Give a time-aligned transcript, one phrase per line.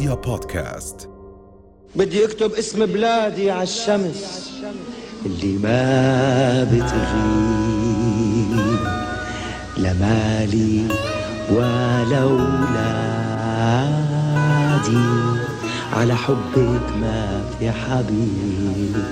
[0.00, 1.08] رؤيا بودكاست
[1.96, 4.50] بدي اكتب اسم بلادي على الشمس
[5.26, 7.76] اللي ما بتغيب
[9.76, 10.86] لا مالي
[11.52, 12.24] ولا
[15.92, 19.04] على حبك ما في حبيب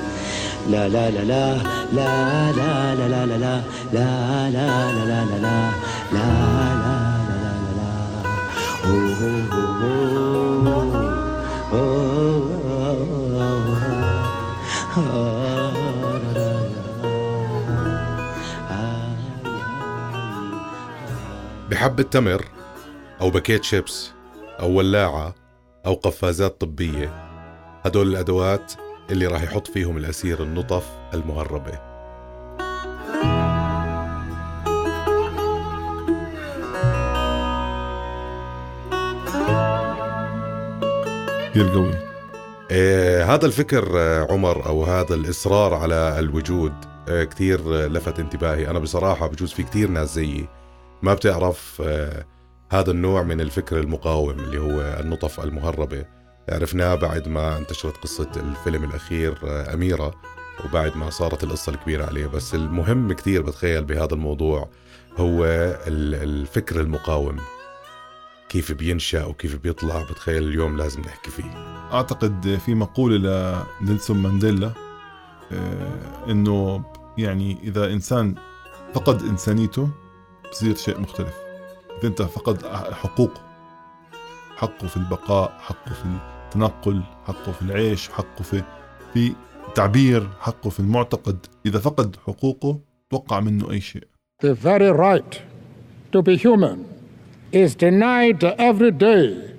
[0.70, 1.56] لا لا لا لا
[1.92, 3.62] لا لا لا لا لا لا
[3.92, 5.72] لا لا لا لا لا لا
[6.12, 6.58] لا
[21.70, 22.44] بحبة تمر
[23.20, 24.10] أو باكيت شيبس
[24.60, 25.34] أو ولاعة
[25.86, 27.28] أو قفازات طبية.
[27.84, 28.72] هدول الأدوات
[29.10, 31.88] اللي راح يحط فيهم الأسير النطف المهربة.
[41.50, 41.94] كثير قوي
[42.70, 46.72] آه هذا الفكر آه عمر أو هذا الإصرار على الوجود
[47.08, 48.70] آه كثير آه لفت انتباهي.
[48.70, 50.48] أنا بصراحة بجوز في كثير ناس زيي.
[51.02, 52.26] ما بتعرف آه
[52.72, 56.04] هذا النوع من الفكر المقاوم اللي هو النطف المهربة.
[56.48, 60.14] عرفناه بعد ما انتشرت قصة الفيلم الأخير آه أميرة
[60.64, 62.26] وبعد ما صارت القصة الكبيرة عليه.
[62.26, 64.68] بس المهم كثير بتخيل بهذا الموضوع
[65.16, 65.44] هو
[65.86, 67.36] الفكر المقاوم.
[68.48, 71.78] كيف بينشأ وكيف بيطلع بتخيل اليوم لازم نحكي فيه.
[71.92, 74.72] أعتقد في مقولة لنيلسون مانديلا
[75.52, 76.84] آه، إنه
[77.18, 78.34] يعني إذا إنسان
[78.94, 79.88] فقد إنسانيته
[80.50, 81.34] بصير شيء مختلف
[81.98, 83.40] اذا انت فقد حقوقه
[84.56, 86.04] حقه في البقاء حقه في
[86.46, 88.62] التنقل حقه في العيش حقه في
[89.14, 89.32] في
[89.74, 94.04] تعبير حقه في المعتقد اذا فقد حقوقه توقع منه اي شيء
[94.42, 95.42] The very right
[96.12, 96.78] to be human
[97.52, 99.54] is denied every day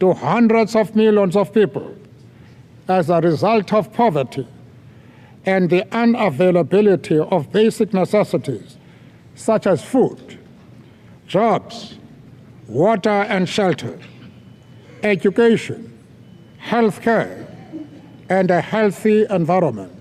[0.00, 1.88] to hundreds of millions of people
[2.88, 4.46] as a result of poverty
[5.46, 8.77] and the unavailability of basic necessities
[9.38, 10.38] such as food,
[11.28, 11.94] jobs,
[12.68, 13.96] water and shelter,
[15.02, 15.80] education,
[16.58, 17.46] health care,
[18.28, 19.92] and a healthy environment.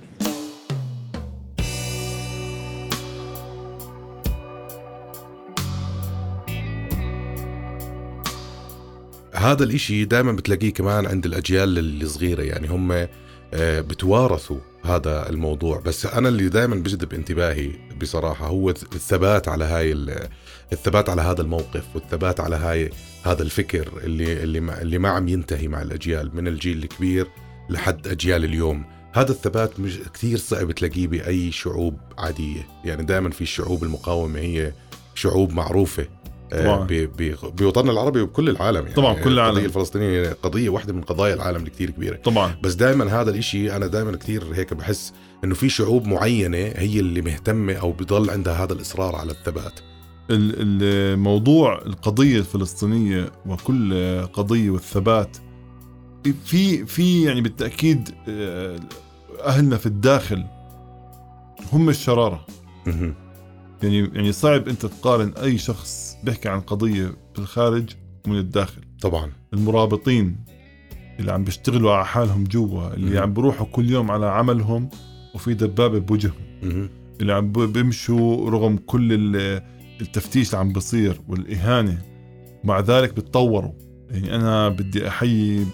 [9.33, 13.07] هذا الإشي دائما بتلاقيه كمان عند الأجيال الصغيرة يعني هم
[13.53, 19.91] آه، بتوارثوا هذا الموضوع بس أنا اللي دائما بجذب انتباهي بصراحة هو الثبات على هاي
[20.73, 22.89] الثبات على هذا الموقف والثبات على هاي
[23.23, 27.27] هذا الفكر اللي اللي ما, اللي ما عم ينتهي مع الأجيال من الجيل الكبير
[27.69, 28.85] لحد أجيال اليوم.
[29.13, 32.67] هذا الثبات مش كثير صعب تلاقيه بأي شعوب عادية.
[32.85, 34.73] يعني دائما في الشعوب المقاومة هي
[35.15, 36.07] شعوب معروفة.
[37.57, 38.93] بوطننا العربي وبكل العالم يعني.
[38.93, 39.49] طبعاً، كل العالم.
[39.51, 42.15] القضية الفلسطينية قضية واحدة من قضايا العالم اللي كثير كبيرة.
[42.15, 42.55] طبعا.
[42.63, 45.13] بس دائما هذا الإشي أنا دائما كثير هيك بحس
[45.43, 49.79] إنه في شعوب معينة هي اللي مهتمة أو بضل عندها هذا الإصرار على الثبات.
[50.29, 55.37] ال- الموضوع القضية الفلسطينية وكل قضية والثبات
[56.45, 58.79] في في يعني بالتأكيد آه،
[59.43, 60.43] أهلنا في الداخل
[61.73, 62.45] هم الشرارة.
[62.87, 63.13] مهم.
[63.83, 67.89] يعني يعني صعب أنت تقارن أي شخص بيحكي عن قضية في الخارج
[68.27, 70.35] ومن الداخل طبعا المرابطين
[71.19, 73.17] اللي عم بيشتغلوا على حالهم جوا اللي مم.
[73.23, 74.89] عم بيروحوا كل يوم على عملهم
[75.35, 76.33] وفي دبابة بوجههم
[76.63, 76.89] مهم.
[77.21, 79.61] اللي عم بيمشوا رغم كل ال-
[80.01, 82.01] التفتيش اللي عم بصير والإهانة
[82.63, 83.71] مع ذلك بتطوروا
[84.11, 85.67] يعني أنا بدي أحيي ب-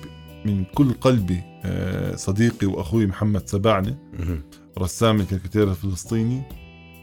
[0.45, 4.41] من كل قلبي آه، صديقي وأخوي محمد سباعني مهم.
[4.79, 6.41] رسام الكاريكاتير الفلسطيني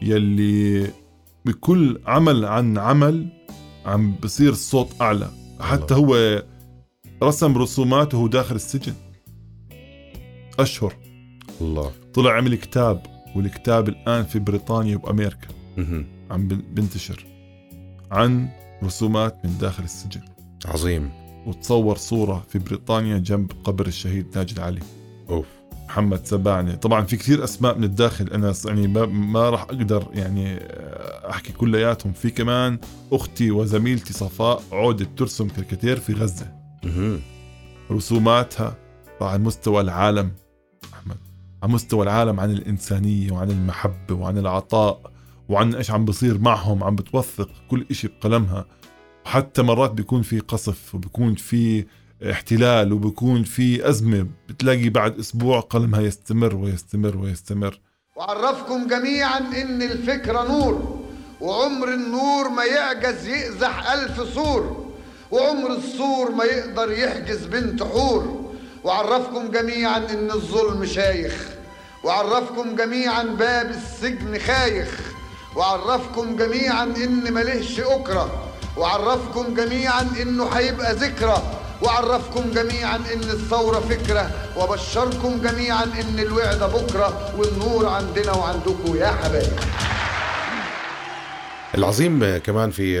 [0.01, 0.87] يلي
[1.45, 3.27] بكل عمل عن عمل
[3.85, 5.31] عم بصير الصوت أعلى.
[5.59, 6.43] حتى هو
[7.23, 8.93] رسم رسوماته وهو داخل السجن.
[10.59, 10.95] أشهر.
[11.61, 11.91] الله.
[12.13, 15.47] طلع عمل كتاب والكتاب الآن في بريطانيا وأمريكا.
[15.77, 16.05] مهم.
[16.31, 17.25] عم بن- بنتشر
[18.11, 18.49] عن
[18.83, 20.21] رسومات من داخل السجن.
[20.65, 21.11] عظيم.
[21.45, 24.79] وتصور صورة في بريطانيا جنب قبر الشهيد ناجي علي.
[25.29, 25.47] أوف.
[25.91, 30.07] محمد سباعني طبعا في كثير أسماء من الداخل أنا س- يعني ما, ما راح أقدر
[30.13, 32.13] يعني آه، أحكي كلياتهم.
[32.13, 32.79] في كمان
[33.11, 36.51] أختي وزميلتي صفاء عودة ترسم كاريكاتير في غزة.
[36.83, 37.19] مهم.
[37.91, 38.75] رسوماتها
[39.21, 40.31] على مستوى العالم
[40.93, 41.17] أحمد.
[41.63, 45.11] على مستوى العالم عن الإنسانية وعن المحبة وعن العطاء
[45.49, 48.65] وعن إيش عم بصير معهم عم بتوثق كل إشي بقلمها.
[49.25, 51.85] وحتى مرات بيكون في قصف وبيكون في
[52.29, 57.79] احتلال وبيكون في أزمة بتلاقي بعد أسبوع قلمها يستمر ويستمر ويستمر.
[58.15, 60.99] وعرفكم جميعا إن الفكرة نور
[61.41, 64.85] وعمر النور ما يعجز يقزح ألف سور
[65.31, 68.51] وعمر السور ما يقدر يحجز بنت حور.
[68.83, 71.49] وعرفكم جميعا إن الظلم شايخ
[72.03, 74.99] وعرفكم جميعا باب السجن خايخ.
[75.55, 81.60] وعرفكم جميعا إن ملهش أكرة وعرفكم جميعا إنه هيبقى ذكرى.
[81.83, 89.53] وعرفكم جميعا إن الثورة فكرة وبشركم جميعا إن الوعد بكرة والنور عندنا وعندكم يا حبايب.
[91.75, 92.99] العظيم كمان في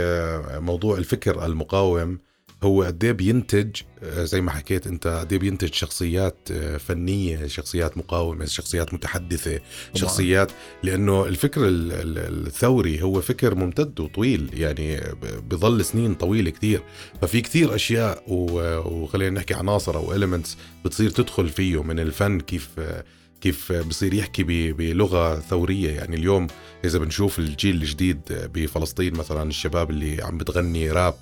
[0.61, 2.19] موضوع الفكر المقاوم
[2.63, 8.45] هو قد إيه بينتج زي ما حكيت أنت قد إيه بينتج شخصيات فنية، شخصيات مقاومة،
[8.45, 9.59] شخصيات متحدثة،.
[9.95, 10.51] شخصيات
[10.83, 15.01] لأنه الفكر الثوري هو فكر ممتد وطويل يعني
[15.49, 16.83] بظل سنين طويلة كثير،
[17.21, 22.69] ففي كثير أشياء وخلينا نحكي عناصر أو اليمنتس بتصير تدخل فيه من الفن كيف
[23.41, 26.47] كيف بصير يحكي بلغة ثورية يعني اليوم
[26.85, 31.15] إذا بنشوف الجيل الجديد بفلسطين مثلا الشباب اللي عم بتغني راب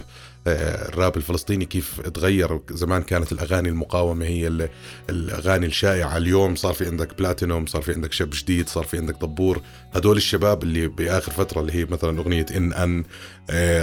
[0.52, 4.70] الراب الفلسطيني كيف تغير؟ زمان كانت الأغاني المقاومة هي
[5.10, 6.18] الأغاني الشائعة.
[6.18, 9.62] اليوم صار في عندك بلاتينوم صار في عندك شاب جديد صار في عندك طبور.
[9.94, 13.04] هدول الشباب اللي بآخر فترة اللي هي مثلا أغنية إن أن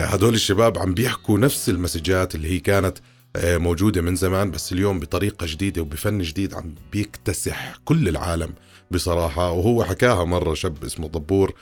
[0.05, 2.99] هدول الشباب عم بيحكوا نفس المسجات اللي هي كانت
[3.37, 8.55] موجودة من زمان بس اليوم بطريقة جديدة وبفن جديد عم بيكتسح كل العالم.
[8.91, 11.53] بصراحة وهو حكاها مرة شاب اسمه طبور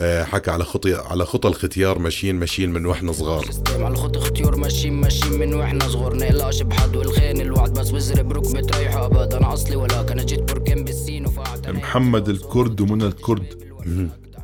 [0.00, 3.44] حكى على خطي على خطى الختيار ماشيين ماشيين من وإحنا صغار.
[3.68, 6.16] على خطى الختيار ماشيين ماشيين من وإحنا صغار.
[6.16, 10.84] نقلقش بحد والخين الوعد بس بزرب ركبة تريح ابد أنا أصلي ولا أنا جيت بركان
[10.84, 13.46] بالسين وفعت محمد الكرد ومنى الكرد.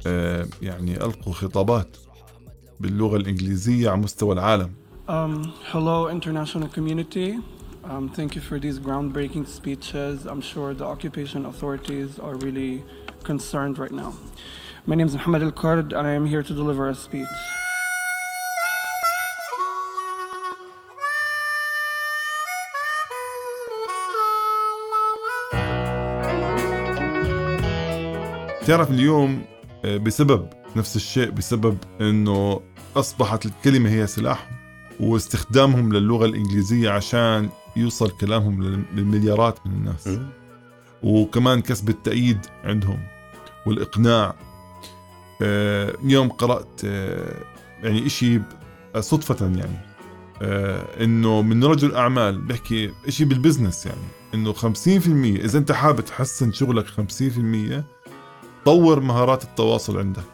[0.07, 1.97] آه يعني ألقوا خطابات
[2.81, 4.71] باللغة الإنجليزية على مستوى العالم.
[5.09, 5.13] Um,
[5.73, 7.29] hello, international community.
[7.84, 10.26] Um, thank you for these groundbreaking speeches.
[10.26, 12.84] I'm sure the occupation authorities are really
[13.24, 14.14] concerned right now.
[14.88, 17.28] My name is Mohammed Al Kurd, and I am here to deliver a speech.
[28.66, 29.46] تعرف اليوم
[29.86, 32.62] بسبب نفس الشيء بسبب انه
[32.96, 34.56] اصبحت الكلمه هي سلاحهم
[35.00, 38.63] واستخدامهم للغه الانجليزيه عشان يوصل كلامهم
[38.93, 40.09] للمليارات من الناس.
[41.03, 42.99] وكمان كسب التأييد عندهم
[43.67, 44.35] والإقناع.
[45.43, 46.85] اليوم قرأت
[47.83, 48.41] يعني إشي
[48.99, 49.91] صدفة يعني
[51.05, 54.01] إنه من رجل أعمال بيحكي إشي بالبزنس يعني
[54.35, 54.67] إنه 50%
[55.45, 57.85] إذا أنت حابب تحسن شغلك 50%
[58.65, 60.25] طور مهارات التواصل عندك.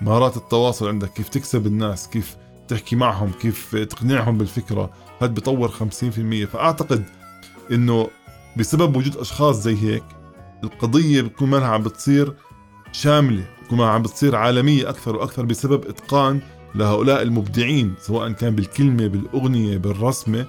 [0.00, 2.36] مهارات التواصل عندك كيف تكسب الناس كيف
[2.68, 4.90] تحكي معهم كيف تقنعهم بالفكرة
[5.22, 5.72] هذا بيطور 50%
[6.52, 7.04] فأعتقد
[7.72, 8.08] إنه
[8.56, 10.04] بسبب وجود أشخاص زي هيك
[10.64, 12.34] القضية بتكون منها عم بتصير
[12.92, 16.40] شاملة بتكون عم بتصير عالمية أكثر وأكثر بسبب إتقان
[16.74, 20.46] لهؤلاء المبدعين سواء كان بالكلمة بالأغنية بالرسمة.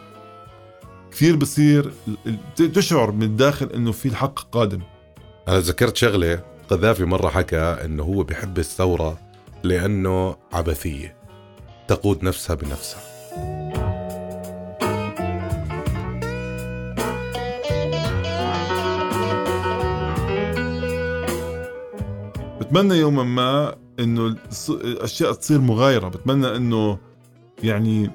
[1.11, 1.91] كثير بصير
[2.55, 4.81] تشعر من الداخل إنه في الحق قادم.
[5.47, 9.19] أنا ذكرت شغلة قذافي مرة حكى إنه هو بحب الثورة
[9.63, 11.18] لأنه عبثية.
[11.89, 13.01] تقود نفسها بنفسها.
[22.61, 24.35] بتمنى يوما ما إنه
[24.69, 26.07] الاشياء تصير مغايرة.
[26.07, 26.97] بتمنى إنه
[27.63, 28.11] يعني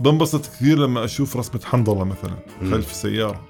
[0.00, 3.40] بنبسط كثير لما أشوف رسمة حنظلة مثلا خلف السيارة.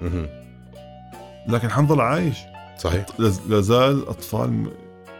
[1.47, 2.37] لكن حنظلة عايش.
[2.77, 3.05] صحيح.
[3.47, 4.71] لازال أطفال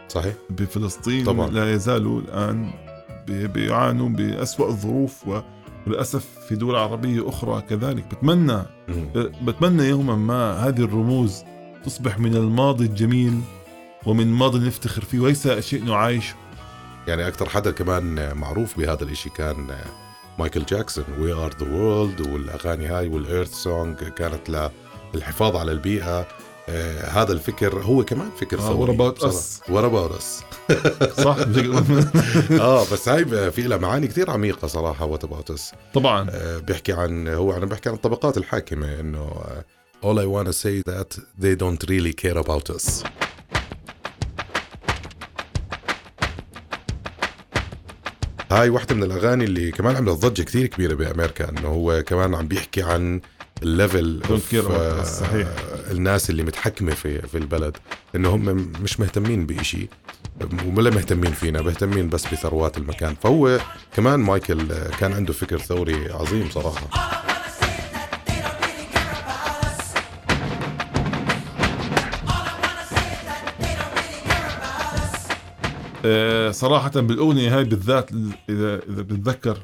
[0.08, 0.34] صحيح.
[0.50, 1.50] بفلسطين طبعا.
[1.50, 2.70] لا يزالوا الآن
[3.28, 5.24] بيعانوا بأسوأ الظروف
[5.86, 8.04] وللأسف في دول عربية أخرى كذلك.
[8.14, 8.62] بتمنى
[9.42, 11.44] بتمنى يوما ما هذه الرموز
[11.84, 13.40] تصبح من الماضي الجميل
[14.06, 16.34] ومن ماضي نفتخر فيه وليس شيء نعايشه.
[17.08, 19.66] يعني أكثر حدا كمان معروف بهذا الإشي كان
[20.38, 24.70] مايكل جاكسون We Are the World والأغاني هاي وال Earth Song كانت
[25.14, 26.26] للحفاظ على البيئة.
[26.70, 28.74] آه هذا الفكر هو كمان فكر ثوري.
[28.74, 30.42] what about us what about us
[31.16, 31.36] صح.
[32.60, 35.04] آه بس هاي في لها معاني كثير عميقة صراحة.
[35.04, 36.26] what about us طبعا.
[36.30, 39.30] آه بيحكي عن هو أنا بحكي عن الطبقات الحاكمة إنه
[40.02, 43.04] all I want to say that they don't really care about us.
[48.52, 52.48] هاي واحدة من الأغاني اللي كمان عملت ضجة كثير كبيرة بأمريكا إنه هو كمان عم
[52.48, 53.20] بيحكي عن
[53.62, 54.20] ال level
[55.04, 55.48] صحيح.
[55.90, 57.76] الناس اللي متحكمة في في البلد
[58.16, 59.88] إنه هم مش مهتمين بإشي
[60.66, 63.14] ولا مهتمين فينا مهتمين بس بثروات المكان.
[63.22, 63.58] فهو
[63.96, 64.66] كمان مايكل
[64.98, 66.90] كان عنده فكر ثوري عظيم صراحة.
[76.50, 78.10] صراحة بالأغنية هاي بالذات
[78.48, 79.58] إذا إذا بتذكر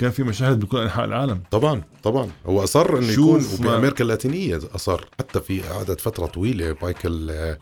[0.00, 1.42] كان في مشاهد بكل أنحاء العالم.
[1.50, 2.28] طبعا طبعا.
[2.46, 5.04] هو أصر إنه يكون وبأمريكا اللاتينية أصر.
[5.18, 7.58] حتى في قعدت فترة طويلة مايكل آه،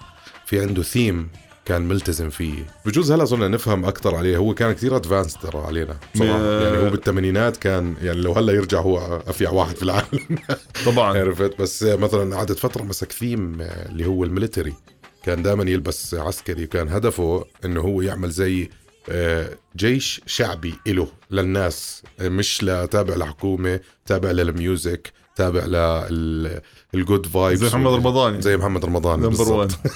[0.47, 1.29] في عنده ثيم
[1.65, 2.67] كان ملتزم فيه.
[2.87, 4.37] بجوز هلا صرنا نفهم أكثر عليه.
[4.37, 5.97] هو كان كثير advanced ترى علينا.
[6.15, 10.07] بصراحه م- يعني هو بالثمانينات كان يعني لو هلا يرجع هو أفيع واحد في العالم.
[10.87, 11.19] طبعا.
[11.19, 14.75] عرفت؟ بس مثلا قعدت فترة مسك ثيم آه، اللي هو ال military.
[15.25, 16.65] كان دائما يلبس عسكري.
[16.65, 18.71] وكان هدفه إنه هو يعمل زي
[19.77, 25.65] جيش شعبي إله للناس مش لتابع لحكومة تابع لل music تابع
[26.95, 28.41] لل good vibes زي محمد رمضان.
[28.41, 29.79] زي محمد رمضان number 1 بالضبط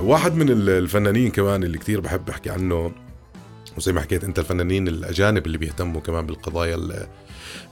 [0.00, 2.92] واحد من ال- الفنانين كمان اللي كتير بحب أحكي عنه
[3.76, 7.06] وزي ما حكيت أنت الفنانين الأجانب اللي بيهتموا كمان بالقضايا ال-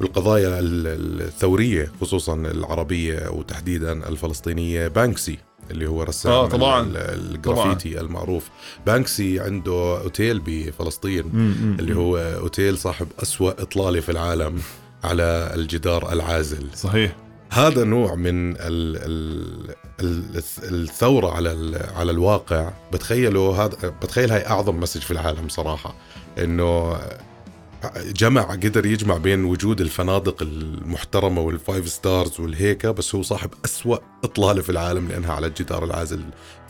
[0.00, 4.88] بالقضايا ال- الثورية خصوصا العربية وتحديدا الفلسطينية.
[4.88, 5.38] بانكسي
[5.70, 6.80] اللي هو رسام آه، طبعاً.
[6.82, 8.48] ال- ال- الجرافيتي المعروف.
[8.86, 11.24] بانكسي عنده أوتيل بفلسطين
[11.80, 14.60] اللي هو أوتيل صاحب أسوأ إطلالة في العالم
[15.04, 16.66] على الجدار العازل.
[16.74, 17.16] صحيح.
[17.50, 20.42] هذا نوع من ال ال ال
[20.82, 22.70] الثورة على على الواقع.
[22.92, 25.94] بتخيله هذا بتخيل هاي أعظم message في العالم صراحة
[26.38, 26.96] إنه
[28.06, 33.96] جمع قدر يجمع بين وجود الفنادق المحترمة وال five stars والهيكة بس هو صاحب أسوأ
[34.24, 36.22] إطلالة في العالم لأنها على الجدار العازل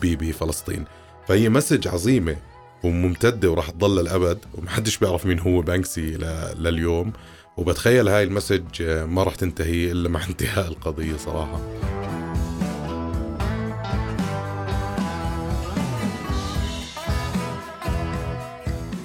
[0.02, 0.84] ب- بفلسطين
[1.28, 2.36] فهي message عظيمة
[2.84, 6.18] وممتدة وراح تضل للأبد ومحدش بيعرف مين هو بانكسي
[6.58, 7.12] لليوم.
[7.56, 11.60] وبتخيل هاي المسج ما راح تنتهي إلا مع انتهاء القضية صراحة.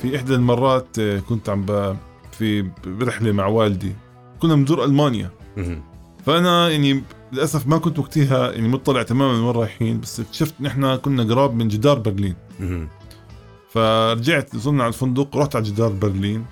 [0.09, 1.65] في إحدى المرات آه، كنت عم.
[2.31, 3.95] في برحله مع والدي
[4.39, 5.83] كنا بنزور ألمانيا مهم.
[6.25, 10.95] فأنا يعني للأسف ما كنت وقتها يعني مطلع تماما وين رايحين بس اكتشفت ان إحنا
[10.95, 12.35] كنا قراب من جدار برلين.
[13.69, 16.45] فرجعت وصلنا على الفندق رحت على جدار برلين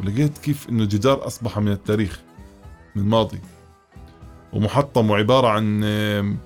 [0.00, 2.20] ولقيت كيف إنه الجدار أصبح من التاريخ
[2.96, 3.38] من الماضي
[4.52, 6.38] ومحطم وعبارة عن آم،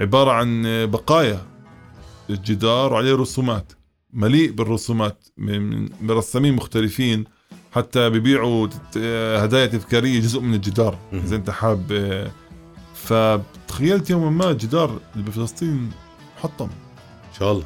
[0.00, 1.42] عبارة عن آه، بقايا
[2.30, 3.72] الجدار وعليه رسومات
[4.12, 7.24] مليء بالرسومات من رسامين مختلفين
[7.72, 8.10] حتى
[8.98, 10.98] آه، هدايا تذكارية جزء من الجدار.
[11.12, 12.30] إذا أنت حاب
[12.94, 15.90] فتخيلت يوما ما الجدار اللي بفلسطين
[16.38, 16.68] محطم.
[17.28, 17.64] إن شاء الله.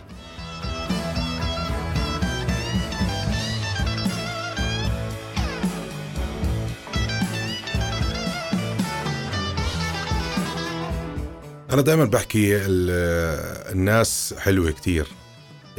[11.72, 15.06] أنا دائما بحكي ال- الناس حلوة كتير.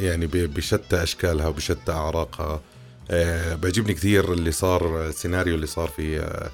[0.00, 2.60] يعني بشتى أشكالها وبشتى أعراقها.
[3.10, 6.50] آه، بيعجبني كثير اللي صار السيناريو اللي صار في آه،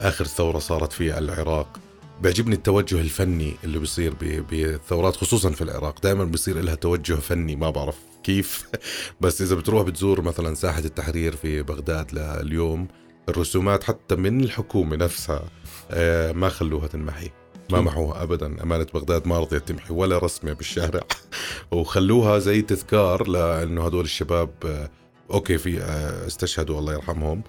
[0.00, 1.80] آخر ثورة صارت في العراق.
[2.22, 4.14] بيعجبني التوجه الفني اللي بيصير
[4.50, 6.00] بالثورات خصوصا في العراق.
[6.02, 8.66] دائما بيصير لها توجه فني ما بعرف كيف.
[9.20, 12.88] بس إذا بتروح بتزور مثلا ساحة التحرير في بغداد لليوم
[13.28, 15.42] الرسومات حتى من الحكومة نفسها
[15.90, 17.30] آه، ما خلوها تنمحي.
[17.70, 18.62] ما محوها ابدا.
[18.62, 21.00] أمانة بغداد ما رضيت تمحي ولا رسمة بالشارع.
[21.72, 24.90] وخلوها زي تذكار لأنه هدول الشباب آه،
[25.30, 27.42] أوكي في آه، استشهدوا الله يرحمهم.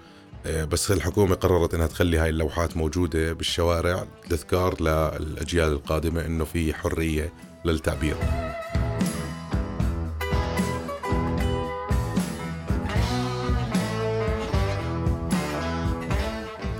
[0.45, 6.73] آه، بس الحكومة قررت إنها تخلي هاي اللوحات موجودة بالشوارع تذكار للأجيال القادمة إنه في
[6.73, 7.33] حرية
[7.65, 8.15] للتعبير.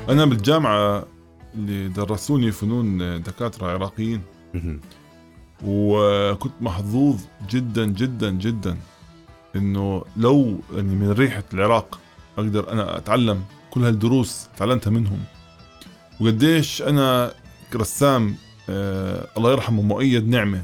[0.10, 1.15] أنا بالجامعة
[1.56, 4.22] اللي درسوني فنون دكاترة عراقيين.
[5.66, 8.78] وكنت محظوظ جدا جدا جدا
[9.56, 12.00] إنه لو يعني من ريحة العراق
[12.38, 15.20] أقدر أنا أتعلم كل هالدروس تعلمتها منهم
[16.22, 17.34] وقديش أنا
[17.76, 18.36] رسام
[18.70, 20.64] آه الله يرحمه مؤيد نعمة.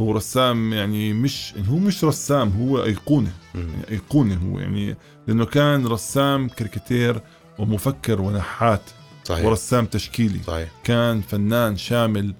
[0.00, 3.32] هو رسام يعني مش يعني هو مش رسام هو أيقونة.
[3.54, 4.96] يعني أيقونة هو يعني
[5.26, 7.20] لأنه كان رسام كاريكاتير
[7.58, 8.82] ومفكر ونحات
[9.30, 9.44] صحيح.
[9.44, 10.40] ورسام تشكيلي.
[10.46, 10.68] صحيح.
[10.84, 12.34] كان فنان شامل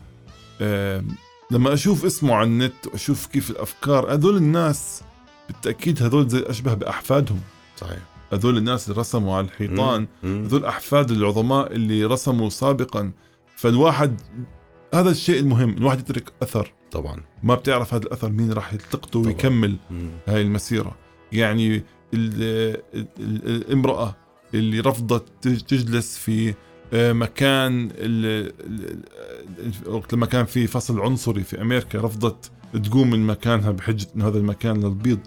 [1.50, 5.02] لما أشوف اسمه على النت وأشوف كيف الأفكار هذول الناس
[5.48, 7.40] بالتأكيد هذول زي أشبه بأحفادهم.
[7.76, 7.98] صحيح.
[8.32, 10.06] هذول الناس اللي رسموا على الحيطان.
[10.24, 13.12] هذول أحفاد العظماء اللي رسموا سابقا.
[13.56, 14.20] فالواحد
[14.94, 16.72] هذا الشيء المهم الواحد يترك أثر.
[16.92, 17.22] طبعا.
[17.42, 19.18] ما بتعرف هذا الأثر مين راح يلتقطه.
[19.18, 19.76] ويكمل.
[20.28, 20.96] هاي المسيرة.
[21.32, 21.82] يعني ال-
[22.94, 24.16] ال- ال- الامرأة
[24.54, 26.54] اللي رفضت تج- تجلس في
[26.92, 29.02] مكان ال- ال-
[29.86, 32.50] وقت لما كان في فصل عنصري في أمريكا رفضت
[32.84, 35.18] تقوم من مكانها بحجة أنه هذا المكان للبيض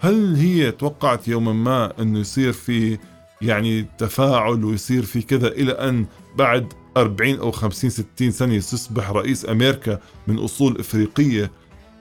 [0.00, 2.98] هل هي توقعت يوما ما أنه يصير في
[3.42, 9.48] يعني تفاعل ويصير في كذا إلى أن بعد 40 أو 50 60 سنة يصبح رئيس
[9.48, 11.50] أمريكا من أصول إفريقية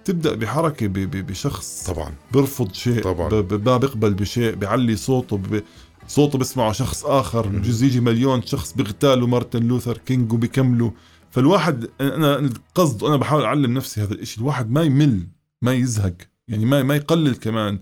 [0.05, 3.29] تبدأ بحركة بشخص طبعا بيرفض شيء طبعاً.
[3.65, 5.41] ما بيقبل بشيء بيعلي صوته
[6.07, 10.91] صوته بيسمعه شخص آخر بجوز يجي مليون شخص بيغتالوا مارتن لوثر كينج وبيكملوا.
[11.31, 15.27] فالواحد أنا القصد وأنا بحاول أعلم نفسي هذا الشيء الواحد ما يمل
[15.61, 16.15] ما يزهق
[16.47, 17.79] يعني ما ما يقلل كمان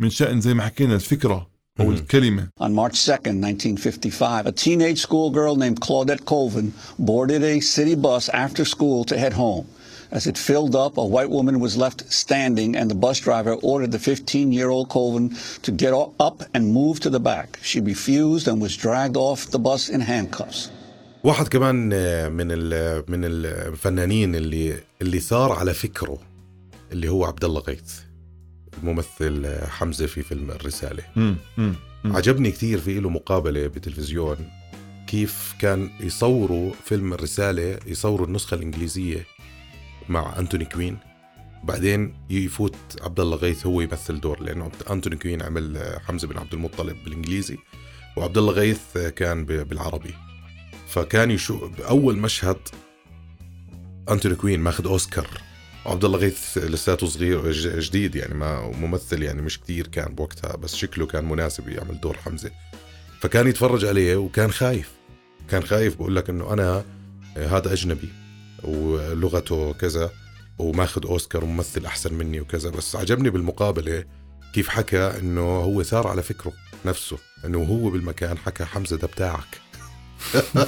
[0.00, 2.48] من شأن زي ما حكينا الفكرة أو الكلمة.
[2.60, 8.64] On March 2nd, 1955, a teenage schoolgirl named Claudette Colvin boarded a city bus after
[8.64, 9.66] school to head home.
[10.12, 13.92] As it filled up, a white woman was left standing, and the bus driver ordered
[13.92, 15.30] the 15 year old Colvin
[15.62, 17.58] to get o- up and move to the back.
[17.62, 20.70] She refused and was dragged off the bus in handcuffs.
[21.24, 26.18] واحد كمان آه، من ال- من الفنانين اللي اللي ثار على فكره
[26.92, 27.92] اللي هو عبد الله غيث
[28.82, 31.36] الممثل آه، حمزة في فيلم الرسالة مم.
[31.58, 31.74] مم.
[32.04, 32.16] مم.
[32.16, 34.36] عجبني كثير في له مقابلة بتلفزيون
[35.06, 39.26] كيف كان يصوروا فيلم الرسالة يصوروا النسخة الإنجليزية
[40.08, 40.98] مع أنتوني كوين.
[41.64, 46.38] بعدين يفوت عبد الله غيث هو يمثل دور لأنه أنتوني كوين عمل آه، حمزة بن
[46.38, 47.58] عبد المطلب بالإنجليزي
[48.16, 50.14] وعبد الله غيث آه، كان بالعربي.
[50.88, 52.58] فكان يشوف اول مشهد
[54.10, 55.28] أنتوني كوين ماخذ أوسكار.
[55.86, 60.74] وعبد الله غيث لساته صغير جديد يعني ما ممثل يعني مش كتير كان بوقتها بس
[60.74, 62.50] شكله كان مناسب يعمل دور حمزة.
[63.20, 64.92] فكان يتفرج عليه وكان خايف.
[65.50, 66.84] كان خايف بقول لك إنه أنا
[67.36, 68.23] آه، هذا أجنبي.
[68.64, 70.10] ولغته كذا
[70.58, 74.04] وماخذ أوسكار وممثل أحسن مني وكذا بس عجبني بالمقابلة
[74.54, 76.52] كيف حكى إنه هو ثار على فكره
[76.84, 79.60] نفسه إنه هو بالمكان حكى حمزة ده بتاعك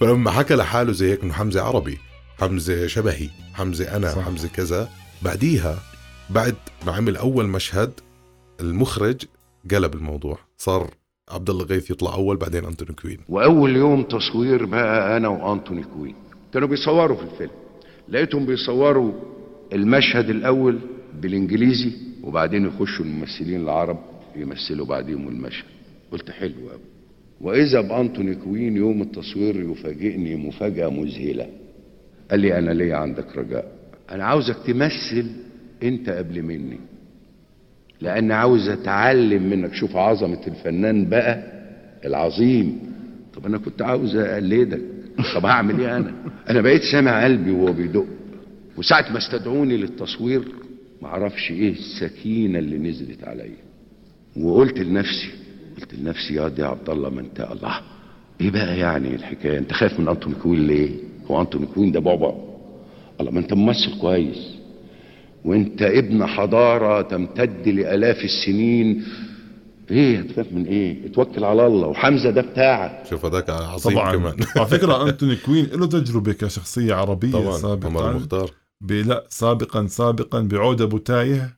[0.00, 1.98] فلما حكى لحاله زي هيك إنه حمزة عربي
[2.38, 4.22] حمزة شبهي حمزة أنا صح.
[4.22, 4.88] حمزة كذا
[5.22, 5.82] بعديها
[6.30, 6.56] بعد
[6.86, 8.00] ما عمل أول مشهد
[8.60, 9.24] المخرج
[9.70, 10.90] قلب الموضوع صار
[11.30, 13.18] عبد الله غيث يطلع أول بعدين أنتوني كوين.
[13.28, 16.14] وأول يوم تصوير بقى أنا وأنتوني كوين.
[16.52, 17.50] كانوا بيصوروا في الفيلم.
[18.08, 19.12] لقيتهم بيصوروا
[19.72, 20.78] المشهد الأول
[21.20, 23.98] بالإنجليزي وبعدين يخشوا الممثلين العرب
[24.36, 25.66] يمثلوا بعديهم المشهد.
[26.12, 26.80] قلت حلو قوي
[27.40, 31.46] وإذا بأنتوني كوين يوم التصوير يفاجئني مفاجأة مذهلة.
[32.30, 33.72] قال لي أنا ليا عندك رجاء.
[34.10, 35.26] أنا عاوزك تمثل
[35.82, 36.80] أنت قبل مني.
[38.00, 39.74] لأن عاوز أتعلم منك.
[39.74, 41.42] شوف عظمة الفنان بقى
[42.04, 42.78] العظيم.
[43.34, 44.80] طب أنا كنت عاوز أقلدك.
[45.34, 46.14] طب هعمل إيه أنا؟
[46.50, 48.06] أنا بقيت سامع قلبي وهو بيدق.
[48.76, 50.42] وساعة ما استدعوني للتصوير
[51.02, 53.56] معرفش إيه السكينة اللي نزلت عليا.
[54.36, 55.30] وقلت لنفسي
[55.80, 57.80] قلت لنفسي يا دي عبد الله ما أنت الله.
[58.40, 60.90] إيه بقى يعني الحكاية؟ أنت خايف من انتوني كوين ليه؟
[61.26, 62.32] هو انتوني كوين ده بعبع
[63.20, 64.59] الله ما أنت ممثل كويس.
[65.44, 69.04] وانت ابن حضارة تمتد لآلاف السنين.
[69.90, 71.86] إيه هتخاف من إيه؟ اتوكل على الله.
[71.88, 73.06] وحمزة ده بتاعك.
[73.10, 74.12] شوف هذاك عظيم طبعا.
[74.16, 74.34] كمان.
[74.56, 77.44] على فكرة أنتوني كوين له تجربة كشخصية عربية طبعا.
[77.46, 78.50] عمر سابقا المختار.
[78.80, 81.56] ب- لا سابقا سابقا بعودة أبو تايه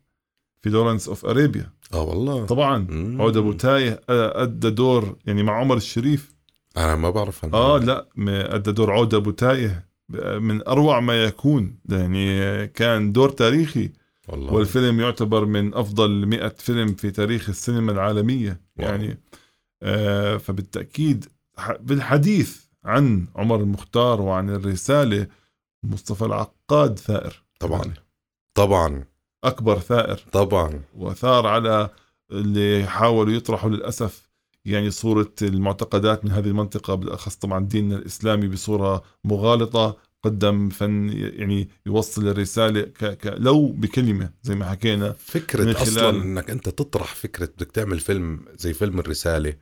[0.62, 2.47] في Lawrence of Arabia آه والله.
[2.47, 2.87] طبعا.
[2.90, 3.23] مم.
[3.22, 6.33] عودة أبو تايه أدى دور يعني مع عمر الشريف.
[6.77, 7.55] أنا ما بعرف عنه.
[7.55, 8.07] آه لا
[8.55, 9.91] أدى دور عود أبو تاية.
[10.40, 11.79] من أروع ما يكون.
[11.88, 13.90] يعني كان دور تاريخي.
[14.29, 14.53] والله.
[14.53, 18.61] والفيلم يعتبر من أفضل 100 فيلم في تاريخ السينما العالمية.
[18.79, 18.88] واو.
[18.88, 19.18] يعني
[19.83, 21.27] آه فبالتأكيد
[21.81, 25.27] بالحديث عن عمر المختار وعن الرسالة
[25.83, 27.42] مصطفى العقاد ثائر.
[27.61, 27.94] طبعا.
[28.55, 29.05] طبعا.
[29.44, 30.16] أكبر ثائر.
[30.33, 30.81] طبعا.
[30.96, 31.90] وثار على
[32.31, 34.32] اللي حاولوا يطرحوا للأسف
[34.64, 41.68] يعني صورة المعتقدات من هذه المنطقة بالاخص طبعا ديننا الإسلامي بصورة مغالطة قدم فن يعني
[41.87, 43.05] يوصل الرسالة ك...
[43.05, 43.35] ك...
[43.37, 48.01] لو بكلمة زي ما حكينا من فكرة خلال- أصلا إنك أنت تطرح فكرة بدك تعمل
[48.01, 49.55] فيلم زي فيلم الرسالة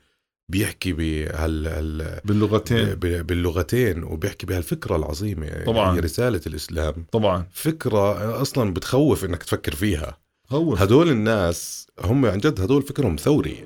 [0.48, 2.84] بيحكي بهال هال باللغتين.
[2.94, 5.64] ب- باللغتين وبيحكي بهالفكرة العظيمة.
[5.66, 5.94] طبعاً.
[5.96, 7.06] هي رسالة الإسلام.
[7.12, 7.46] طبعا.
[7.52, 10.18] فكرة أصلا بتخوف إنك تفكر فيها.
[10.48, 13.64] خوف هدول الناس هم عن جد هدول فكرهم ثوري.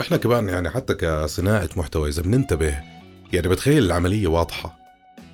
[0.00, 2.78] وإحنا كمان يعني حتى كصناعة محتوى إذا بننتبه
[3.32, 4.78] يعني بتخيل العملية واضحة.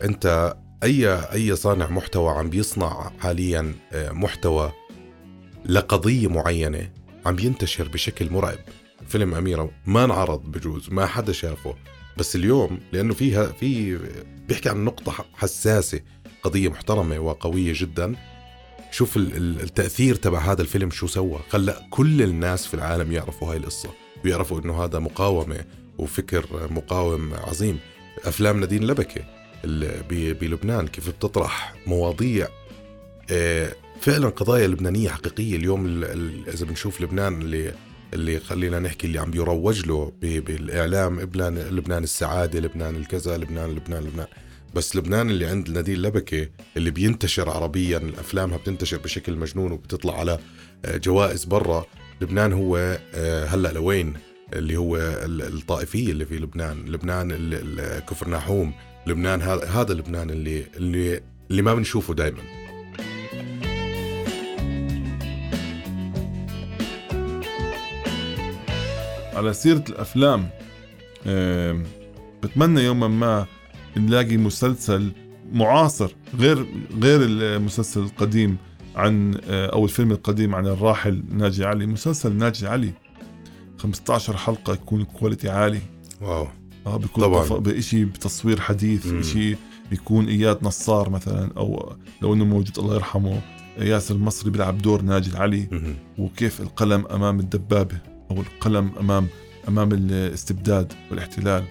[0.04, 4.72] أنت أي أي صانع محتوى عم بيصنع حاليا آه، محتوى
[5.66, 6.90] لقضية معينة
[7.26, 8.58] عم ينتشر بشكل مرعب.
[9.08, 11.74] فيلم أميرة ما انعرض بجوز ما حدا شافه.
[12.16, 13.98] بس اليوم لأنه فيها في
[14.48, 16.00] بيحكي عن نقطة حساسة
[16.42, 18.14] قضية محترمة وقوية جدا.
[18.90, 21.38] شوف ال- ال- التأثير تبع هذا الفيلم شو سوى.
[21.50, 24.05] خلى كل الناس في العالم يعرفوا هاي القصة.
[24.24, 25.64] ويعرفوا إنه هذا مقاومة
[25.98, 27.78] وفكر مقاوم عظيم.
[28.24, 28.82] أفلام نادين
[30.08, 32.48] ب- بلبنان كيف بتطرح مواضيع.
[33.30, 35.56] آه، فعلا قضايا لبنانية حقيقية.
[35.56, 37.74] اليوم ال- ال- إذا بنشوف لبنان اللي
[38.14, 44.02] اللي خلينا نحكي اللي عم بيروج له بالإعلام لبنان لبنان السعادة لبنان الكذا لبنان لبنان
[44.04, 44.26] لبنان.
[44.74, 50.38] بس لبنان اللي عند نادين لبكة اللي بينتشر عربيا أفلامها بتنتشر بشكل مجنون وبتطلع على
[50.84, 51.86] آه، جوائز برا.
[52.20, 54.14] لبنان هو آه، هلا لوين؟
[54.52, 56.84] اللي هو ال- الطائفية اللي في لبنان.
[56.86, 57.30] لبنان
[58.08, 58.72] كفر ناحوم
[59.06, 62.42] لبنان هذا لبنان اللي اللي اللي ما بنشوفه دائما
[69.34, 70.48] على سيرة الأفلام
[71.26, 71.82] آم،
[72.42, 73.46] بتمنى يوما ما
[73.96, 75.12] نلاقي مسلسل
[75.52, 76.66] معاصر غير
[77.02, 78.56] غير المسلسل القديم.
[78.96, 81.86] عن آه، أو الفيلم القديم عن الراحل ناجي العلي.
[81.86, 82.92] مسلسل ناجي العلي.
[83.78, 85.80] 15 حلقة يكون quality عالي.
[86.20, 86.46] wow.
[86.86, 87.58] آه بيكون طبعاً.
[87.58, 89.14] بشيء بتصوير حديث.
[89.24, 89.56] شيء
[89.90, 93.40] بيكون إياد نصار مثلا أو لو إنه موجود الله يرحمه
[93.78, 95.30] ياسر المصري بيلعب دور ناجي
[95.72, 95.94] مهم.
[96.18, 97.98] وكيف القلم أمام الدبابة
[98.30, 99.26] أو القلم أمام
[99.68, 101.64] أمام الاستبداد والاحتلال.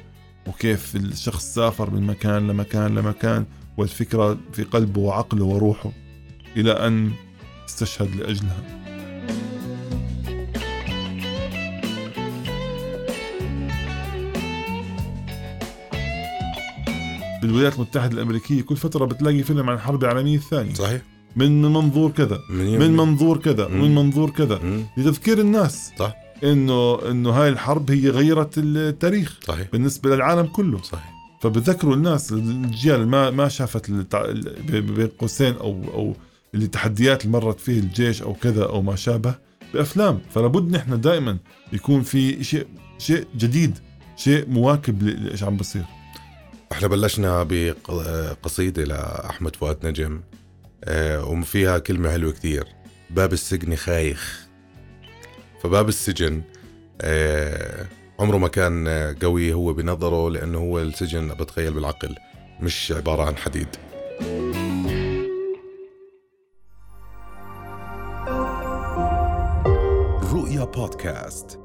[0.48, 3.46] وكيف الشخص سافر من مكان لمكان لمكان
[3.78, 5.92] والفكرة في قلبه وعقله وروحه.
[6.58, 7.12] إلى أن
[7.70, 8.64] استشهد لأجلها.
[17.42, 20.74] بالولايات المتحدة الأمريكية كل فترة بتلاقي فيلم عن الحرب العالميه الثانية.
[20.74, 21.02] صحيح.
[21.36, 23.82] من منظور كذا من منظور كذا مم.
[23.82, 24.60] من منظور كذا.
[24.64, 24.84] مم.
[24.98, 25.92] لتذكير الناس.
[26.00, 26.16] صح.
[26.44, 29.40] إنه إنه هاي الحرب هي غيرت التاريخ.
[29.44, 29.68] صحيح.
[29.72, 30.82] بالنسبة للعالم كله.
[30.82, 31.16] صحيح.
[31.42, 33.92] فبذكروا الناس الجيل ما ما شافت
[34.72, 36.16] بين قوسين أو أو
[36.56, 39.36] التحديات اللي مرت فيه الجيش أو كذا أو ما شابه
[39.74, 40.22] بأفلام.
[40.30, 41.38] فلابد نحن دائما
[41.74, 43.80] يكون في شيء شيء جديد
[44.16, 45.84] شيء مواكب لإيش عم بصير.
[46.72, 50.22] إحنا بلشنا بقصيدة لأحمد فؤاد نجم
[50.84, 52.68] آه، وفيها كلمة حلوة كتير
[53.10, 54.48] باب السجن خايخ.
[55.64, 56.42] فباب السجن
[57.02, 57.86] آه،
[58.20, 58.88] عمره ما كان
[59.22, 62.16] قوي هو بنظره لأنه هو السجن بتخيل بالعقل
[62.62, 63.68] مش عبارة عن حديد.
[70.66, 71.65] رؤيا بودكاست